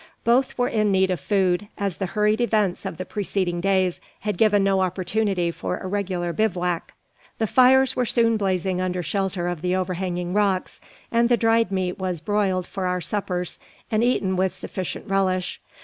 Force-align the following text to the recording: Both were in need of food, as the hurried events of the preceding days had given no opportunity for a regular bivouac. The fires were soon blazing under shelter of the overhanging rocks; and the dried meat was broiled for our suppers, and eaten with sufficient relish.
Both 0.23 0.57
were 0.57 0.67
in 0.67 0.91
need 0.91 1.11
of 1.11 1.19
food, 1.19 1.67
as 1.77 1.97
the 1.97 2.07
hurried 2.07 2.41
events 2.41 2.87
of 2.87 2.97
the 2.97 3.05
preceding 3.05 3.61
days 3.61 4.01
had 4.21 4.35
given 4.35 4.63
no 4.63 4.79
opportunity 4.81 5.51
for 5.51 5.77
a 5.77 5.85
regular 5.85 6.33
bivouac. 6.33 6.95
The 7.37 7.45
fires 7.45 7.95
were 7.95 8.07
soon 8.07 8.35
blazing 8.35 8.81
under 8.81 9.03
shelter 9.03 9.47
of 9.47 9.61
the 9.61 9.75
overhanging 9.75 10.33
rocks; 10.33 10.81
and 11.11 11.29
the 11.29 11.37
dried 11.37 11.71
meat 11.71 11.99
was 11.99 12.19
broiled 12.19 12.65
for 12.65 12.87
our 12.87 12.99
suppers, 12.99 13.59
and 13.91 14.03
eaten 14.03 14.35
with 14.35 14.55
sufficient 14.55 15.05
relish. 15.07 15.61